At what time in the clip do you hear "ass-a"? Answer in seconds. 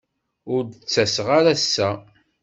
1.55-1.89